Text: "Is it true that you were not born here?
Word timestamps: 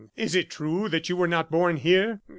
"Is 0.15 0.33
it 0.33 0.49
true 0.49 0.89
that 0.89 1.09
you 1.09 1.15
were 1.15 1.27
not 1.27 1.51
born 1.51 1.77
here? 1.77 2.21